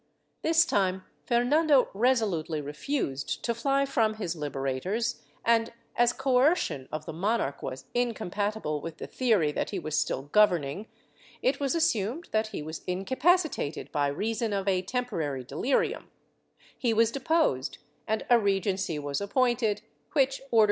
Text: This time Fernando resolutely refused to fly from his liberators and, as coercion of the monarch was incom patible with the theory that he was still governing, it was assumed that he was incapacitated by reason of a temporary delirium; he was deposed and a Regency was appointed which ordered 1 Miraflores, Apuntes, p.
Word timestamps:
This 0.41 0.65
time 0.65 1.03
Fernando 1.27 1.89
resolutely 1.93 2.59
refused 2.59 3.43
to 3.43 3.53
fly 3.53 3.85
from 3.85 4.15
his 4.15 4.35
liberators 4.35 5.21
and, 5.45 5.71
as 5.95 6.11
coercion 6.11 6.89
of 6.91 7.05
the 7.05 7.13
monarch 7.13 7.61
was 7.61 7.85
incom 7.93 8.31
patible 8.31 8.81
with 8.81 8.97
the 8.97 9.05
theory 9.05 9.51
that 9.51 9.69
he 9.69 9.77
was 9.77 9.95
still 9.95 10.23
governing, 10.23 10.87
it 11.43 11.59
was 11.59 11.75
assumed 11.75 12.29
that 12.31 12.47
he 12.47 12.63
was 12.63 12.81
incapacitated 12.87 13.91
by 13.91 14.07
reason 14.07 14.53
of 14.53 14.67
a 14.67 14.81
temporary 14.81 15.43
delirium; 15.43 16.09
he 16.75 16.95
was 16.95 17.11
deposed 17.11 17.77
and 18.07 18.25
a 18.27 18.39
Regency 18.39 18.97
was 18.97 19.21
appointed 19.21 19.81
which 20.13 20.19
ordered 20.19 20.21
1 20.23 20.25
Miraflores, 20.25 20.49
Apuntes, 20.49 20.49
p. 20.49 20.57